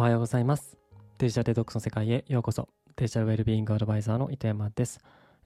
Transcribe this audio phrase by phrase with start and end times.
[0.00, 0.78] おはようございます。
[1.18, 2.70] デジタルデトックスの世界へようこそ。
[2.96, 4.98] デジタルウェルビーイングアドバイザーの糸山です。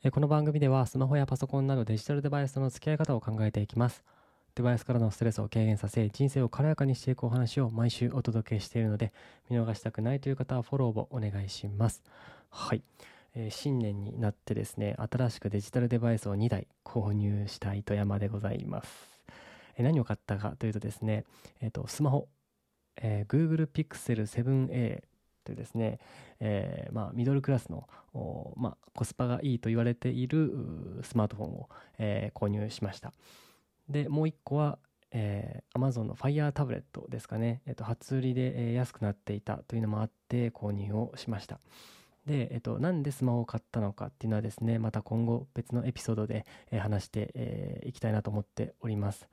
[0.05, 4.05] えこの番組ではスマホやパソコンなどデジタルデバイスとの付き合い方を考えていきます。
[4.55, 9.13] デバイスからのストレスを軽減させ、人生を軽やかにしていくお話を毎週お届けしているので、
[9.51, 12.05] 見逃したくないという方はフォローをお願いします。
[12.49, 12.85] はい。
[13.35, 19.15] えー新年になってですね、新しくデジタルデバイスを2台購入した糸山でございます。
[19.77, 21.25] え何を買ったかというとですね、
[21.61, 22.29] えっ、と、スマホ、
[22.97, 25.03] えー Google Pixel 7a
[25.45, 25.99] というですね、
[26.41, 27.87] えーまあ、ミドルクラスの、
[28.57, 30.53] まあ、コスパがいいと言われている
[31.03, 33.13] スマートフォンを、えー購入しました。
[33.89, 34.79] で、もう一個は、
[35.13, 41.61] えー Amazon の Fire タブレットですかね、えっと初売りで、えー安くなっていたというのもあって購入をしました。
[42.27, 49.29] で、えっと、なんでスマホを買ったのかっていうのはですね、また今後別のエピソードで、えー話してい、えーきたいなと思っております。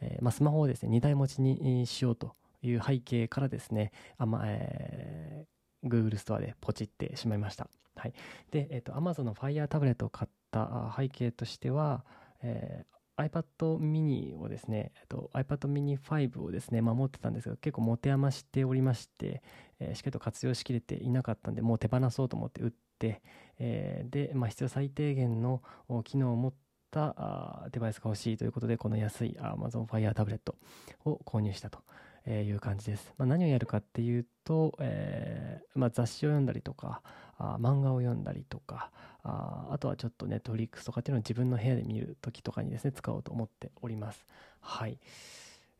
[0.00, 7.68] えーまあ、スマホをですね、2台持ちにしようという背景からですね、あまえー Google ストアでポチってしまいました。
[7.96, 8.12] はい。
[8.50, 12.04] で、えっ、と、Amazon の Fire タブレットを買った背景としては、
[12.42, 19.42] えー iPad mini をですね、えっと、iPad mini 5をですね、まあ、持ってたんですが、結構持て余しておりまして、
[19.78, 23.20] えーしっかりと活用しきれていなかったんで、もう手放そうと思って売って、
[23.58, 25.62] えーで、まあ、必要最低限の
[26.04, 26.54] 機能を持っ
[26.90, 30.56] たあデバイスが欲しいということで、この安い Amazon Fire タブレット
[31.04, 31.80] を購入したと
[32.26, 33.12] えーいう感じです。
[33.18, 37.02] まあ、何をやるかっていうと、えーまあ、雑誌を読んだりとか、
[37.38, 38.90] あ漫画を読んだりとか、
[39.22, 44.24] ああとはちょっとネットフリックスとかっていうのを自分の部屋で見るときとかにですね、使おうと思っております。
[44.60, 44.98] はい。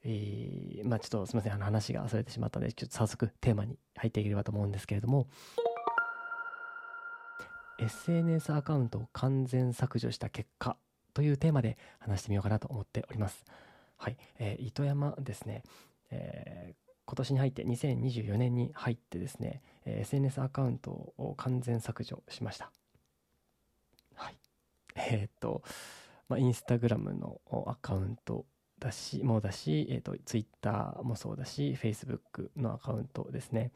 [0.03, 5.27] えーまあちょっとすみません、あの話がそれてしまったので、ちょっと早速テーマに入っていければと思うんですけれども、
[7.79, 10.77] SNS アカウントを完全削除した結果
[11.15, 13.45] というテーマで話してみようかなと思っております。
[13.97, 14.17] はい。
[14.39, 15.63] えー糸山ですね、
[16.11, 22.71] えー今年に入って2024年に入ってですね、えー SNS アカウントを完全削除しました。
[24.15, 24.37] はい。
[24.95, 25.63] えーっと、
[26.29, 28.47] まあ、インスタグラムのアカウント
[28.81, 33.71] だし、もだし、えーっと、ツイッターもそうだし、フェイスブックのアカウントですね。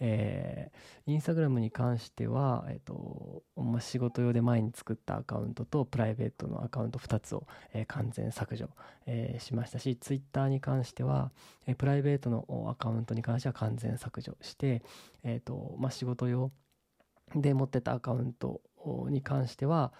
[0.00, 0.76] えー
[1.08, 8.68] インスタグラムに関しては、えーっと、まあ、仕事用で前に作ったアカウントとプライベートのアカウント2つを、えー完全削除、
[9.06, 11.30] えーしましたし、ツイッターに関しては、
[11.66, 14.82] えープライベートのアカウントに関しては完全削除して、
[15.22, 16.50] えっ、と、まあ、仕事用
[17.34, 18.60] で持ってたアカウント
[19.08, 19.92] に関しては、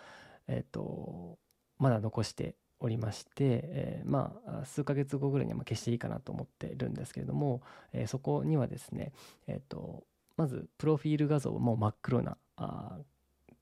[0.48, 1.38] えっ、と、
[1.78, 9.12] まだ残しておりまして、えーまあ、数ヶ月後ぐらいにはまあ消していいかなと思ってるんですけれども、えーそこにはですね、
[9.46, 10.04] えっ、と、
[10.36, 12.98] まず、プロフィール画像をも真っ黒なあ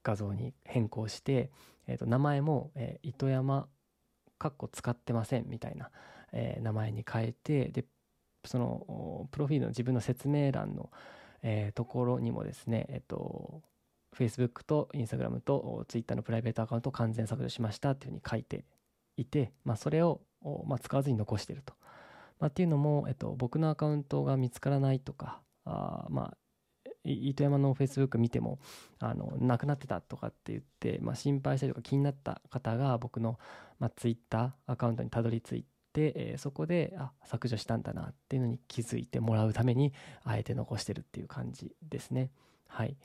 [0.03, 1.51] 画像に変更して、
[1.87, 3.69] えっ、と、名前も、えー糸山、
[4.39, 5.91] かっこ使ってませんみたいな、
[6.33, 7.85] えー名前に変えて、で、
[8.45, 10.91] そのプロフィールの自分の説明欄の、
[11.43, 13.63] えーところにもですね、えっと、
[14.15, 18.65] Facebook と Instagram と Twitter のプライベートアカウントを完全削除しましたっていうふうに書いて
[19.17, 20.21] いて、まあ、それを、
[20.67, 21.75] まあ、使わずに残してると。
[22.41, 26.37] まあ、っていうのも、えっと、僕のアカウントが見つからないとか、あまあ、
[27.05, 28.59] 糸山の Facebook 見ても
[28.99, 33.39] あのなくなってたとかって言って、まあ、心配したりとか気になった方が僕の、
[33.79, 39.93] まあ、Twitter アカウントにたどり着いて、えーそこであ削除したんだなっていうのに気づいてもらうために
[40.25, 42.31] あえて残してるっていう感じですね。
[42.67, 42.97] はい、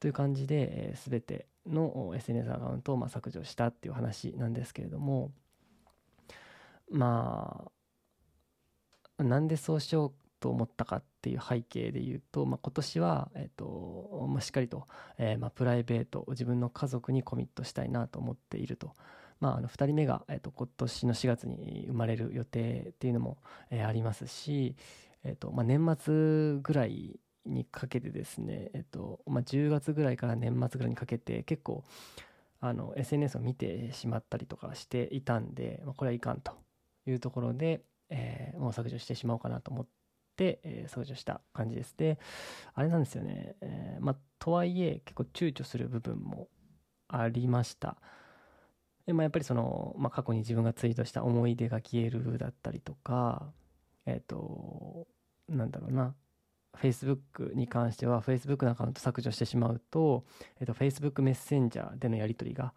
[0.00, 5.30] という感じで、えー、全ての SNS アカウントをまあ削除したっていう話なんですけれども
[6.90, 7.70] ま
[9.18, 14.86] あなんでそうしようと思ったかっていう背景で言うと、まあ、今年は、えっとまあ、しっかりと、
[15.18, 18.94] えーまあ、プライベート自分の家族にコミットしたいなと思っていると。
[19.40, 23.38] まあ、あの2人目が、えっと今年の4月に生まれる予定っていうのも、
[23.70, 24.76] えーありますし、
[25.24, 31.84] えっとまあ、年末ぐらいにかけてですね、えっとまあ、10月ぐらいから年末ぐらいにかけて結構
[32.60, 36.52] あの SNS を見てしまったりとかしていたんで、まあ、これはいかんと
[37.10, 39.86] いうところで、えーもう削除してしまおうかなと思っ
[40.36, 41.96] て、えー削除した感じです。
[41.96, 42.18] で、
[42.74, 46.48] あれなんですよね、えーまあ、とはいえ結構躊躇する部分も
[47.08, 47.96] ありました。
[49.06, 53.54] でまあ、やっぱりその、まあ、過去に自分がツイートした思い出が消えるだったりとか、
[54.04, 55.06] えっ、と、
[55.48, 56.14] なんだろうな、
[56.76, 60.24] Facebook に関しては Facebook のアカウント削除してしまうと、
[60.60, 62.74] えっと、Facebook メッセンジャーでのやり取りが、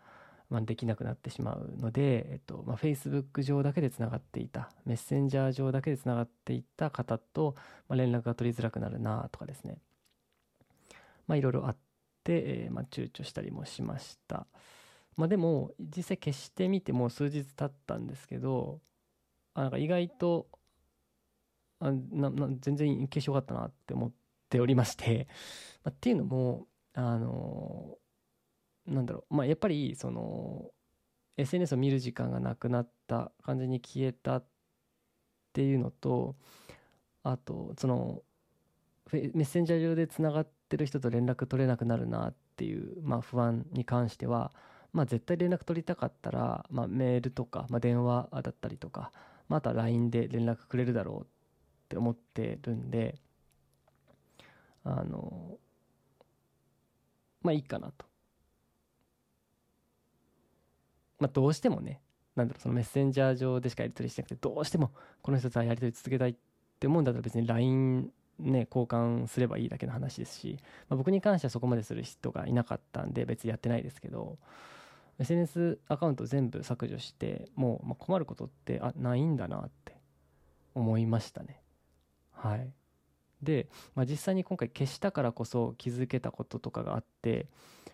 [0.51, 7.55] まあ、できなくなってしまうので、えっとまあ、Facebook 上だけでつながっていたメッセンジャー上だけでつながっていた方と、
[7.87, 9.77] まあ、連絡が取りづらくなるなとかですね。
[11.25, 11.77] まあいろいろあっ
[12.25, 14.45] て、えーまあ、躊躇したりもしました。
[15.15, 18.79] まあでも実際消してみてもう数日経ったんですけど
[19.53, 20.47] あなんか意外と
[21.79, 24.11] あなな全然消しよかったなって思っ
[24.49, 25.27] ておりまして、
[25.83, 27.97] まあ、っていうのもあの
[28.87, 30.71] なんだろうまあやっぱりその
[31.37, 34.45] SNS を見る時間がなくなった完全に消えたっ
[35.53, 36.35] ていうのと
[37.23, 38.21] あとその
[39.11, 44.53] メッセンジャー上でつながってる人と連絡取れなくなるなっていう、まあ、不安に関しては、
[44.93, 49.11] まあ、絶対連絡取りたかったら、まあ、メールとか、まあ、電話だったりとか、
[49.49, 51.25] まあ、あとは LINE で連絡くれるだろうっ
[51.89, 53.15] て思ってるんで
[54.83, 55.57] あの
[57.41, 58.10] まあいいかなと。
[61.21, 62.01] まあどうしてもね
[62.35, 64.91] なんだろうそのメッセンジャー上でしかやり取りしてなくてどうしても
[65.21, 66.35] この人とはやり取り続けたいっ
[66.79, 70.57] て思うんだったら別に LINE ね交換すればいいだけの話ですし、
[70.89, 74.37] まあ、僕に関してはそこまでする人がいなかったんで別にやってないですけど
[75.19, 79.95] SNS アカウント全部削除してもう、ま困ることってあないんだなって
[80.73, 81.61] 思いましたね。
[82.31, 82.71] はい。
[83.43, 87.47] で、まあ、実際に今回消したからこそ気づけたこととかがあって、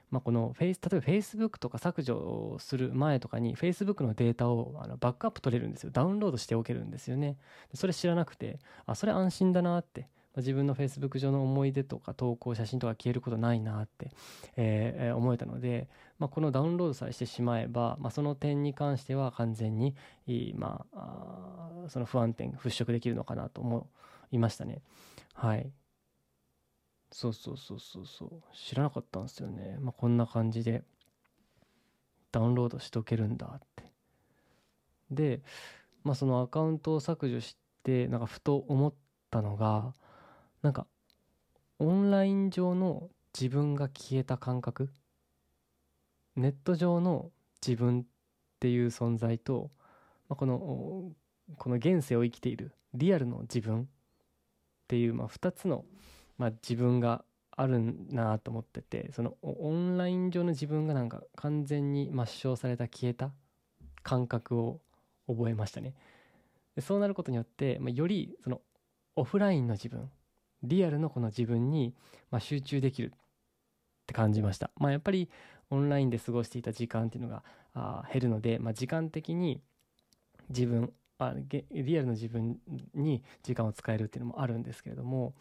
[0.09, 5.89] まあ、このフェイス例えば Facebook とか削除する前とかに Facebook のデータをあのバックアップ取れるんですよ。
[5.91, 7.37] ダウンロードしておけるんですよね。
[7.73, 10.07] それ知らなくてあそれ安心だなって。
[10.37, 14.11] 自分の Facebook 上の思い出とか投稿写真とか消えることないなって、
[14.55, 15.87] えー、思えたので、
[16.19, 19.95] まあ、このダウンロードさえしてしまえば、まあ、その点に関しては完全に
[20.55, 23.85] まあ、その不安点払拭できるのかなと思う。
[24.31, 24.81] いましたね。
[25.33, 25.71] はい。
[27.11, 28.41] そうそうそうそうそう。
[28.53, 29.77] 知らなかったんですよね。
[29.79, 30.83] まあこんな感じで。
[32.29, 33.85] ダウンロードしとけるんだって。
[35.09, 35.41] で
[36.03, 38.93] まあそのアカウントを削除してなんかふと思っ
[39.31, 39.93] たのが
[40.61, 40.87] なんか
[41.79, 44.91] オンライン上の自分が消えた感覚？
[46.35, 47.31] ネット上の
[47.65, 48.05] 自分っ
[48.59, 49.71] ていう存在と、
[50.27, 50.57] まあ、この
[51.57, 53.87] この現世を生きているリアルの自分
[54.87, 55.83] っていう、まあ、2つの、
[56.37, 63.31] まあ、自分があるなと思っててそのオンライン上の自分がなんか完全に抹消された消えた
[64.03, 64.79] 感覚を
[65.27, 65.93] 覚えましたね。
[66.75, 68.61] でそうなることによって、まあ、よりその
[69.17, 70.09] オフラインの自分
[70.63, 71.93] リアルのこの自分に、
[72.31, 73.11] まあ、集中できるっ
[74.05, 75.29] て感じました、まあ、やっぱり
[75.69, 77.43] オンラインで過ごしていた時間っていうのが
[77.73, 79.59] あ減るので、まあ、時間的に
[80.49, 81.33] 自分あ
[81.71, 82.59] リアルの自分
[82.93, 85.33] に時間を使えるっていうのもあるんですけれども、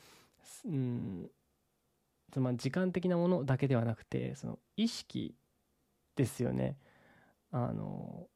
[0.65, 1.31] うん、
[2.33, 5.35] その時間的なものだけではなくてその意識
[6.17, 6.77] ですよね。
[7.51, 8.27] あの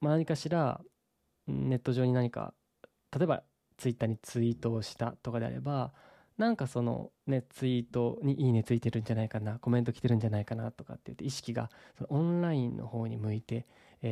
[0.00, 0.80] まあ、何かしら
[1.46, 2.52] ネット上に何か
[3.16, 3.42] 例えば
[3.76, 5.92] ツイッターにツイートをしたとかであれば
[6.38, 13.66] なんかそのねツイートにいいねついてるんじゃないかなコメント来てるんじゃないかなとかって言って意識がそのオンラインの方に向いて、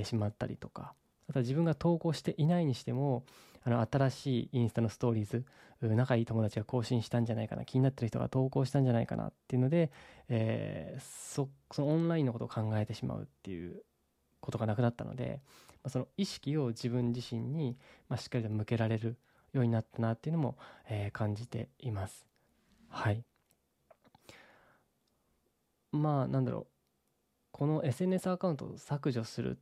[0.05, 0.95] しまったりとか
[1.29, 3.25] あとは自分が投稿していないにしても
[3.65, 5.45] あの新しいインスタのストーリーズ
[5.81, 9.91] 仲いい友達が更新したんじゃないかな気になってる人が投稿したんじゃないかなっていうので、
[10.29, 13.83] えー、そそのオンラインのことを考えてしまうっていう
[14.41, 15.41] ことがなくなったので、
[15.83, 17.77] まあ、その意識を自分自身に、
[18.09, 19.17] まあ、しっかりと向けられる
[19.53, 20.57] ようになったなっていうのも、
[20.89, 22.27] えー、感じています。
[22.89, 23.25] はい
[25.93, 26.67] まあなんだろう
[27.53, 29.59] この SNS アカウントを削除する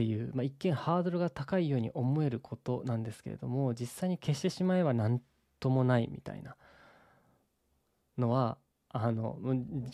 [0.00, 5.20] っていう、まあ、一見ハードルが高いように思えることなんですけれども実際に消してしまえば何
[5.60, 6.56] ともないみたいな
[8.16, 8.56] のは
[8.88, 9.38] あの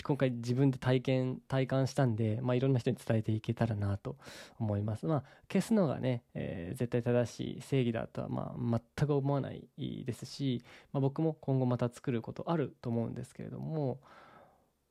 [0.05, 4.17] 今回自分で体験体感したんで、まあ、いろんな人に伝えていけたらなと
[4.59, 5.07] 思います。
[5.07, 9.69] まあ、消すのがね、えー、絶対正しい正義だとは、まあ、全く思わない
[10.07, 14.01] ですし、まあ、僕も今後また作ることあると思うんですけれども、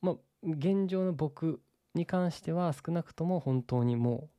[0.02, 1.62] まあ、現状の僕
[1.96, 4.30] に関しては少なくとも本当にも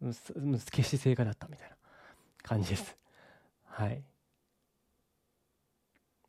[0.00, 1.76] 決して正解だったみたいな
[2.42, 2.96] 感じです。
[3.64, 4.02] はい。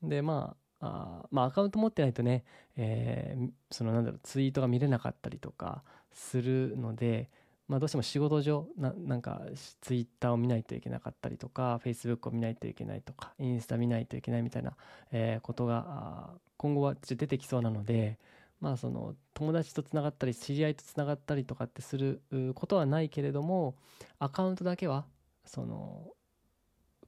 [0.03, 2.43] で、まあ、あまあ、アカウント持ってないとね、
[2.77, 5.83] えー、そのなんだろう、ツイートが見れなかったりとか
[6.13, 7.29] するので、
[7.67, 9.41] まあ、どうしても仕事上な、なんか、
[9.81, 14.75] ツイッターを見ないといけなかったりとか、フェイスブックを見ないといけないとか、インスタ見ないといけないみたいな、
[15.11, 18.17] えー、ことが、今後は出てきそうなので、
[18.61, 22.21] まあその友達とつながったり知り合いとつながったりとかってする
[22.55, 23.75] ことはないけれども
[24.19, 25.05] アカウントだけは
[25.45, 26.07] その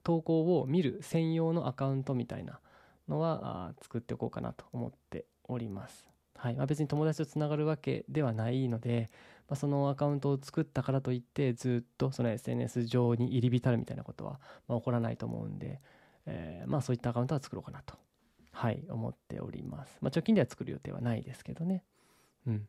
[0.02, 2.60] 投稿を見る専用のアカウントみたいな
[3.08, 6.12] のは作っておこうかなと思っております。
[6.36, 9.10] はいまあ、別に友達とつながるわけではないので、
[9.48, 15.80] まあ、そのアカウントを作ったからといってずっとその SNS 上に入り浸るみたいなことはま起こらないと思うんで、
[16.26, 17.94] えー、まあそういったアカウントは作ろうかなと
[18.52, 19.98] はい、思っております。
[20.00, 21.84] まあ、貯金では作る予定はないですけどね。
[22.46, 22.68] うん。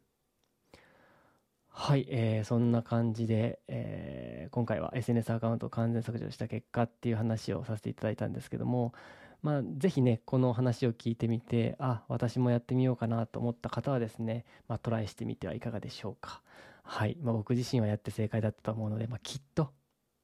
[1.67, 8.93] はい、えー、そんな感じで、えー、今回は SNS アカウントを完全削除した結果っていう話をさせていただいたんですけども、
[9.41, 16.41] まあ、ぜひね、この話を聞いてみて、あ、私もやってみようかなと思った方はですね、まあ、トライしてみてはいかがでしょうか。
[16.83, 17.17] はい。
[17.21, 19.71] まあ、僕自身はやって正解だったと思うので、まあ、きっと、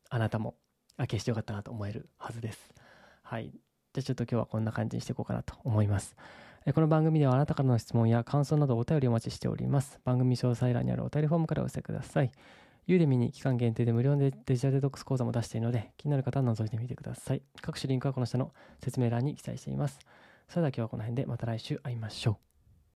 [0.10, 0.56] あなたも、
[0.96, 2.74] あ、消してよかったなと思えるはずです。
[3.24, 3.52] はい。
[3.94, 6.16] じゃあちょっと今日はこんな感じにしていこうかなと思います。
[6.74, 10.00] この番組ではあなたからの質問や感想などお便りお待ちしております。
[10.04, 12.32] 番組詳細欄にあるお便りフォームからお寄せください。
[12.86, 17.42] ユーデミに期間限定で無料でデジタルデトックス講座も出しているので、気になる方は覗いてみてください。
[17.62, 18.52] 各種リンクはこの下の
[18.84, 20.00] 説明欄に記載しています。
[20.48, 22.49] それでは今日はこの辺でまた来週会いましょう。